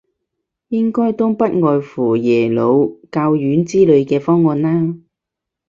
[0.69, 4.95] 應該都不外乎耶魯、教院之類嘅方案啦